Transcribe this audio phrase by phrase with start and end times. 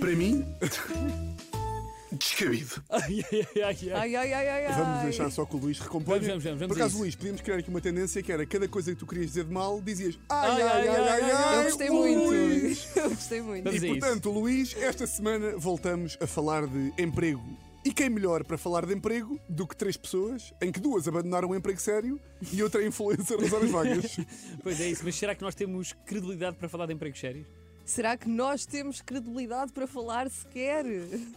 [0.00, 0.44] Para mim,
[2.12, 2.82] descabido.
[2.88, 3.92] Ai, ai, ai, ai.
[3.92, 4.72] Ai, ai, ai, ai, ai.
[4.72, 6.20] Vamos deixar só que o Luís recomponha.
[6.20, 7.02] Vamos, vamos, vamos, vamos Por a acaso, isso.
[7.02, 9.52] Luís, podíamos criar aqui uma tendência que era cada coisa que tu querias dizer de
[9.52, 12.24] mal, dizias ai, Ai, ai, ai, ai, ai, Eu gostei muito.
[12.24, 12.88] Luís.
[12.96, 13.64] Eu gostei muito.
[13.64, 13.98] Vamos E isso.
[13.98, 17.42] portanto, Luís, esta semana voltamos a falar de emprego.
[17.84, 21.48] E quem melhor para falar de emprego do que três pessoas, em que duas abandonaram
[21.48, 22.20] o emprego sério
[22.52, 24.16] e outra é influencer nas horas vagas?
[24.62, 27.46] Pois é isso, mas será que nós temos credibilidade para falar de empregos sérios?
[27.88, 30.84] Será que nós temos credibilidade para falar sequer?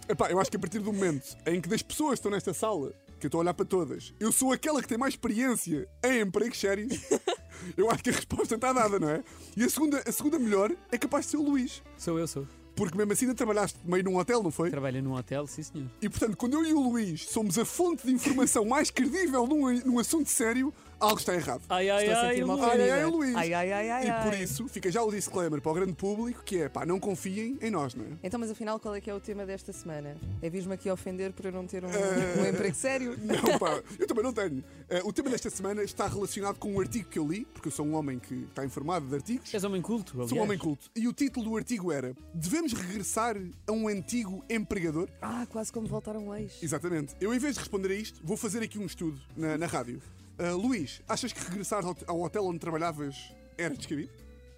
[0.09, 2.53] Epá, eu acho que a partir do momento em que das pessoas que estão nesta
[2.53, 5.87] sala, que eu estou a olhar para todas, eu sou aquela que tem mais experiência
[6.03, 6.93] em empregos sérios,
[7.77, 9.23] eu acho que a resposta está dada, não é?
[9.55, 11.81] E a segunda, a segunda melhor é capaz de ser o Luís.
[11.97, 12.45] Sou eu, sou.
[12.75, 14.69] Porque mesmo assim ainda trabalhaste meio num hotel, não foi?
[14.69, 15.89] Trabalho num hotel, sim senhor.
[16.01, 19.71] E portanto, quando eu e o Luís somos a fonte de informação mais credível num,
[19.85, 21.61] num assunto sério, algo está errado.
[21.69, 22.61] Ai, ai, Estou a ai, Luís.
[22.61, 23.35] Ai, ai, ai, Luís.
[23.35, 26.43] Ai, ai, ai, ai, e por isso fica já o disclaimer para o grande público
[26.43, 28.09] que é pá, não confiem em nós, não é?
[28.23, 30.15] Então, mas afinal, qual é que é o tema desta semana?
[30.41, 33.17] É vir-me aqui ofender por eu não ter um, Eh, um emprego sério?
[33.21, 34.63] Não, pá, eu também não tenho.
[34.89, 37.71] Eh, o tema desta semana está relacionado com um artigo que eu li, porque eu
[37.71, 39.53] sou um homem que está informado de artigos.
[39.53, 40.29] És homem culto, aliás.
[40.29, 40.89] Sou um homem culto.
[40.95, 43.35] E o título do artigo era Devemos regressar
[43.67, 45.09] a um antigo empregador?
[45.21, 46.61] Ah, quase como voltar a um ex.
[46.61, 47.15] Exatamente.
[47.19, 50.01] Eu, em vez de responder a isto, vou fazer aqui um estudo na, na rádio.
[50.43, 53.15] Ah, Luís, achas que regressar ao, hotel onde trabalhavas
[53.57, 54.11] era descabido?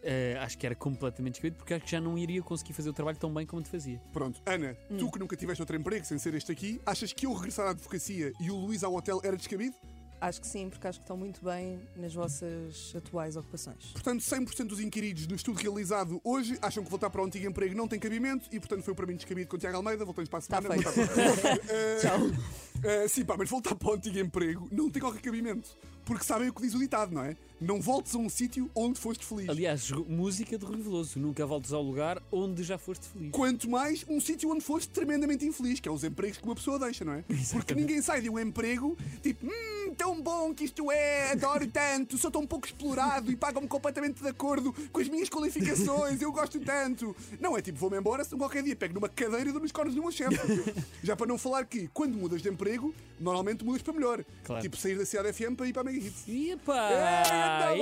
[0.06, 2.94] Eh, acho que era completamente descabido porque acho que já não iria conseguir fazer o
[2.94, 4.02] trabalho tão bem como te fazia.
[4.12, 4.42] Pronto.
[4.46, 4.98] Ana, Hum.
[4.98, 7.70] tu que nunca tiveste outro emprego sem ser este aqui, achas que eu regressar à
[7.72, 9.76] advocacia e o Luís ao hotel era descabido?
[10.20, 13.92] Acho que sim, porque acho que estão muito bem nas vossas atuais ocupações.
[13.92, 17.76] Portanto, 100% dos inquiridos no estudo realizado hoje acham que voltar para o antigo emprego
[17.76, 20.06] não tem cabimento e, portanto, foi para mim descabido com o Tiago Almeida.
[20.06, 20.82] Voltamos para a Está semana.
[20.82, 20.96] feito.
[20.96, 22.20] Voltar para- Eh, Tchau.
[22.84, 25.70] Eh, sim, pá, mas voltar para o antigo emprego não tem qualquer cabimento.
[26.06, 27.36] Porque sabem o que diz o ditado, não é?
[27.64, 29.48] Não voltes a um sítio onde foste feliz.
[29.48, 31.18] Aliás, música de Rui Veloso.
[31.18, 33.32] Nunca voltes ao lugar onde já foste feliz.
[33.32, 36.78] Quanto mais um sítio onde foste tremendamente infeliz, que é os empregos que uma pessoa
[36.78, 37.24] deixa, não é?
[37.54, 42.18] Porque ninguém sai de um emprego tipo, hum, tão bom que isto é, adoro tanto,
[42.18, 46.60] sou tão pouco explorado e pagam-me completamente de acordo com as minhas qualificações, eu gosto
[46.60, 47.16] tanto.
[47.40, 49.96] Não é tipo, vou-me embora, se qualquer dia pego numa cadeira e dou nos cornos
[49.96, 50.36] do meu chefe.
[51.02, 54.26] Já para não falar que, quando mudas de emprego, normalmente mudas para melhor.
[54.44, 54.62] Claro.
[54.62, 56.56] Tipo, sair da cidade FM para ir para a Yeah.
[56.66, 57.82] vai!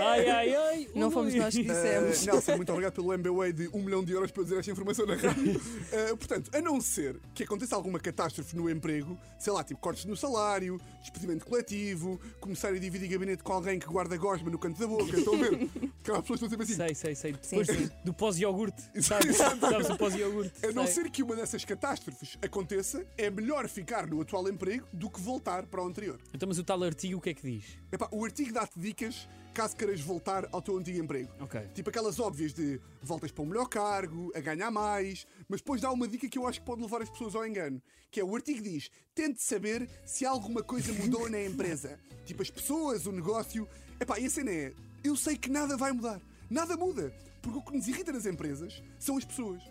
[0.00, 0.63] Ai, ai, ai!
[1.04, 2.22] Não fomos nós que dissemos.
[2.22, 5.06] Uh, Nelson, muito obrigado pelo MBA de um milhão de euros para dizer esta informação
[5.06, 5.56] na rádio.
[5.56, 10.04] Uh, portanto, a não ser que aconteça alguma catástrofe no emprego, sei lá, tipo cortes
[10.04, 14.78] no salário, despedimento coletivo, começar a dividir gabinete com alguém que guarda gosma no canto
[14.78, 15.68] da boca, estão a ver?
[16.00, 16.74] Aquelas pessoas estão sempre assim.
[16.74, 17.34] Sei, sei, sei.
[17.42, 17.90] Sim, Depois sim.
[18.04, 18.82] do pós-iogurte.
[18.94, 19.32] Exato.
[19.32, 20.66] Sabes, sabes o pós-iogurte?
[20.66, 20.94] A não Sei.
[21.04, 25.66] ser que uma dessas catástrofes aconteça, é melhor ficar no atual emprego do que voltar
[25.66, 26.18] para o anterior.
[26.32, 27.78] Então, mas o tal artigo o que é que diz?
[27.92, 31.30] Epá, o artigo dá-te dicas caso queiras voltar ao teu antigo emprego.
[31.40, 31.60] Ok.
[31.74, 35.90] Tipo aquelas óbvias de voltas para um melhor cargo, a ganhar mais, mas depois dá
[35.90, 37.80] uma dica que eu acho que pode levar as pessoas ao engano.
[38.10, 41.98] Que é o artigo diz: tente saber se alguma coisa mudou na empresa.
[42.26, 43.68] Tipo as pessoas, o negócio.
[44.00, 46.20] Epá, e a cena é: eu sei que nada vai mudar.
[46.50, 47.14] Nada muda.
[47.40, 49.62] Porque o que nos irrita nas empresas são as pessoas.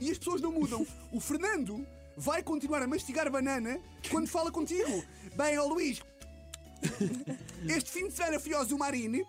[0.00, 0.86] E as pessoas não mudam.
[1.12, 1.86] O Fernando
[2.16, 3.80] vai continuar a mastigar banana
[4.10, 5.04] quando fala contigo.
[5.36, 6.02] Bem, ó Luís,
[7.68, 9.26] este fim de semana fui ao Zumarine.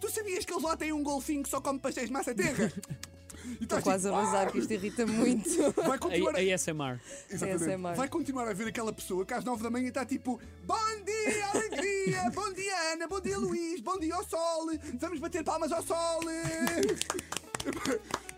[0.00, 2.72] Tu sabias que eles lá têm um golfinho que só come pastéis de massa terra?
[3.44, 5.48] E Estou estás quase a tipo, vazar, que isto irrita muito.
[5.78, 6.40] "Ah!" Vai continuar, A, a...
[6.40, 7.00] a ASMR.
[7.28, 7.64] Exatamente.
[7.64, 7.96] ASMR.
[7.96, 11.46] Vai continuar a ver aquela pessoa que às 9 da manhã está tipo Bom dia,
[11.52, 12.30] alegria!
[12.34, 13.08] Bom dia, Ana!
[13.08, 13.80] Bom dia, Luís!
[13.80, 14.70] Bom dia ao sol!
[14.94, 16.20] Vamos bater palmas ao sol!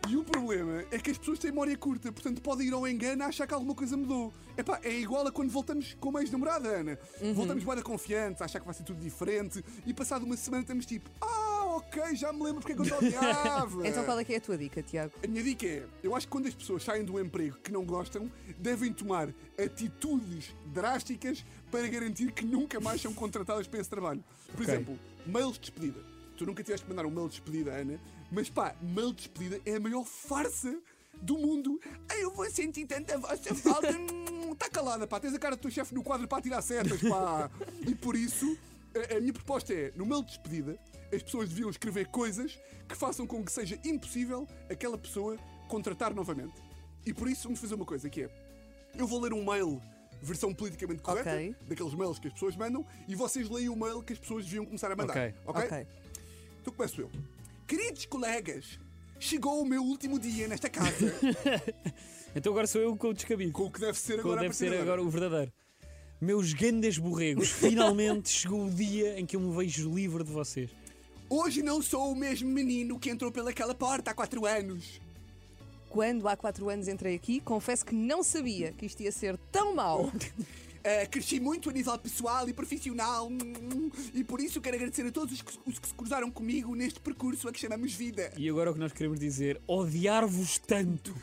[0.08, 3.22] E o problema é que as pessoas têm memória curta, portanto podem ir ao engano
[3.24, 4.32] a achar que alguma coisa mudou.
[4.56, 6.98] Epá, é igual a quando voltamos com uma ex-namorada, Ana.
[7.34, 10.84] Voltamos bem confiantes, a achar que vai ser tudo diferente e passado uma semana estamos
[10.84, 13.84] tipo Ah, ok, já me lembro porque é que eu te odiava.
[13.88, 15.12] Então qual é que é a tua dica, Tiago?
[15.22, 17.84] A minha dica é: eu acho que quando as pessoas saem do emprego que não
[17.84, 19.28] gostam, devem tomar
[19.58, 24.22] atitudes drásticas para garantir que nunca mais são contratadas para esse trabalho.
[24.52, 24.66] Por Ok.
[24.74, 26.00] exemplo, mails de despedida.
[26.36, 28.00] Tu nunca tiveste que mandar um mail de despedida, Ana,
[28.34, 30.76] mas pá, mail de despedida é a maior farsa
[31.22, 31.80] do mundo.
[32.08, 33.88] Ai, eu vou sentir tanta vossa falta.
[34.52, 35.20] Está calada, pá.
[35.20, 37.50] Tens a cara do teu chefe no quadro para tirar setas, pá.
[37.86, 38.58] E por isso,
[39.10, 40.76] a, a minha proposta é: no mail de despedida,
[41.14, 45.38] as pessoas deviam escrever coisas que façam com que seja impossível aquela pessoa
[45.68, 46.60] contratar novamente.
[47.06, 48.30] E por isso, vamos fazer uma coisa que é:
[48.98, 49.80] eu vou ler um mail.
[50.22, 51.54] Versão politicamente correta, Ok.
[51.68, 54.64] daqueles mails que as pessoas mandam, e vocês leem o mail que as pessoas deviam
[54.64, 55.12] começar a mandar.
[55.12, 55.34] Ok.
[55.44, 55.86] Ok.
[56.62, 57.10] Então começo eu.
[57.66, 58.78] Queridos colegas,
[59.18, 61.14] chegou o meu último dia nesta casa.
[62.36, 63.52] Então agora sou eu com o descabido.
[63.52, 65.52] com o que deve ser Como agora deve ser agora o verdadeiro.
[66.20, 70.68] Meus gandas borregos, finalmente chegou o dia em que eu me vejo livre de vocês.
[71.30, 75.00] Hoje não sou o mesmo menino que entrou pelaquela porta há 4 anos.
[75.88, 79.76] Quando há quatro anos entrei aqui, confesso que não sabia que isto ia ser tão
[79.76, 80.10] mau.
[80.84, 85.10] Uh, cresci muito a nível pessoal e profissional hum, e por isso quero agradecer a
[85.10, 88.30] todos os que, os que se cruzaram comigo neste percurso a que chamamos vida.
[88.36, 91.14] E agora o que nós queremos dizer, odiar-vos tanto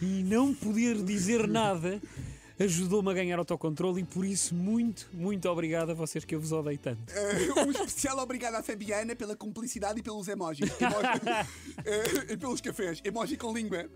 [0.00, 2.00] e não poder dizer nada
[2.64, 6.52] ajudou-me a ganhar autocontrole e por isso muito, muito obrigado a vocês que eu vos
[6.52, 7.00] odeio tanto.
[7.10, 10.70] Uh, um especial obrigado à Fabiana pela cumplicidade e pelos emojis.
[10.78, 13.00] Emoji, uh, e pelos cafés.
[13.02, 13.88] Emoji com língua.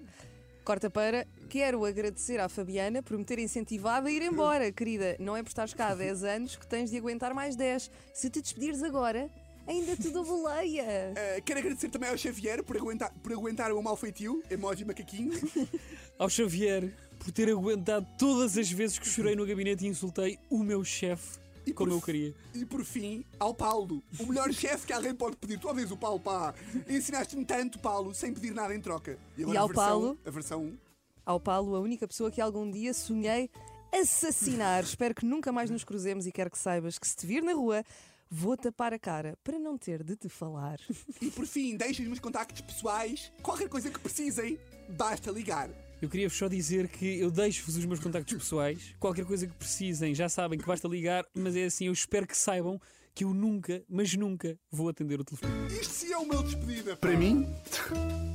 [0.64, 1.26] Corta para.
[1.50, 5.14] Quero agradecer à Fabiana por me ter incentivado a ir embora, querida.
[5.20, 7.90] Não é por estares cá há 10 anos que tens de aguentar mais 10.
[8.14, 9.30] Se te despedires agora,
[9.66, 11.12] ainda te dou boleia.
[11.12, 14.42] Uh, quero agradecer também ao Xavier por aguentar, por aguentar o mau feitio.
[14.50, 15.38] Emoji macaquinho.
[16.18, 20.58] ao Xavier por ter aguentado todas as vezes que chorei no gabinete e insultei o
[20.58, 22.34] meu chefe E como por eu queria.
[22.54, 25.58] E por fim, ao Paulo, o melhor chefe que alguém pode pedir.
[25.58, 26.54] Tu ouves o Paulo, pá.
[26.88, 29.18] Ensinaste-me tanto, Paulo, sem pedir nada em troca.
[29.38, 30.18] agora E ao a versão, Paulo?
[30.24, 30.78] A versão 1.
[31.26, 33.50] Ao Paulo, a única pessoa que algum dia sonhei
[33.92, 34.84] assassinar.
[34.84, 37.54] Espero que nunca mais nos cruzemos e quero que saibas que se te vir na
[37.54, 37.82] rua,
[38.30, 40.78] vou tapar a cara para não ter de te falar.
[41.20, 43.32] E por fim, deixem os meus contactos pessoais.
[43.42, 44.58] Qualquer coisa que precisem,
[44.88, 45.70] basta ligar.
[46.04, 48.94] Eu queria-vos só dizer que eu deixo-vos os meus contactos pessoais.
[49.00, 52.36] Qualquer coisa que precisem, já sabem que basta ligar, mas é assim, eu espero que
[52.36, 52.78] saibam
[53.14, 55.50] que eu nunca, mas nunca, vou atender o telefone.
[55.72, 56.94] Isto sim é uma despedida.
[56.94, 57.48] Para mim,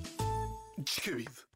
[0.84, 1.49] descabido.